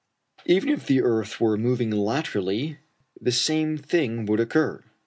]]Even 0.47 0.69
if 0.69 0.87
the 0.87 1.03
earth 1.03 1.39
were 1.39 1.57
moving 1.57 1.91
laterally, 1.91 2.79
the 3.21 3.31
same 3.31 3.77
thing 3.77 4.25
would 4.25 4.39
occur. 4.39 4.83